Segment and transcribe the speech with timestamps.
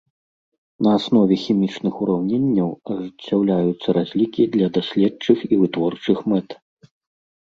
[0.85, 6.49] На аснове хімічных ураўненняў ажыццяўляюцца разлікі для даследчых і вытворчых мэт.